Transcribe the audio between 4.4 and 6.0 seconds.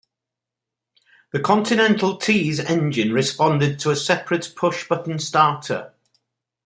push-button starter.